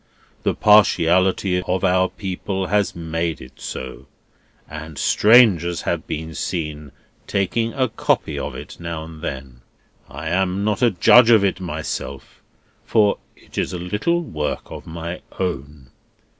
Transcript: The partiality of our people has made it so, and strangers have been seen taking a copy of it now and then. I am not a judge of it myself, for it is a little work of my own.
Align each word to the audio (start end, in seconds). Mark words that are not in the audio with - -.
The 0.41 0.55
partiality 0.55 1.61
of 1.67 1.83
our 1.83 2.09
people 2.09 2.65
has 2.65 2.95
made 2.95 3.39
it 3.39 3.59
so, 3.61 4.07
and 4.67 4.97
strangers 4.97 5.83
have 5.83 6.07
been 6.07 6.33
seen 6.33 6.91
taking 7.27 7.73
a 7.73 7.87
copy 7.87 8.39
of 8.39 8.55
it 8.55 8.79
now 8.79 9.03
and 9.03 9.21
then. 9.21 9.61
I 10.09 10.29
am 10.29 10.63
not 10.63 10.81
a 10.81 10.89
judge 10.89 11.29
of 11.29 11.45
it 11.45 11.59
myself, 11.59 12.41
for 12.83 13.19
it 13.35 13.59
is 13.59 13.73
a 13.73 13.77
little 13.77 14.23
work 14.23 14.71
of 14.71 14.87
my 14.87 15.21
own. 15.37 15.91